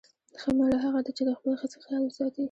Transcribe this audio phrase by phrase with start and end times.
[0.39, 2.39] ښه میړه هغه دی چې د خپلې ښځې خیال وساتي.